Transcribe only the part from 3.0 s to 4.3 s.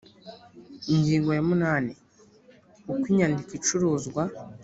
inyandiko icuruzwa